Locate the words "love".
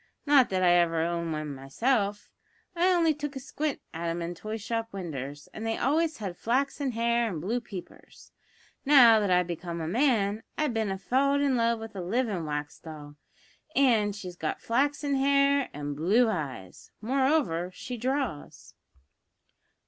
11.55-11.77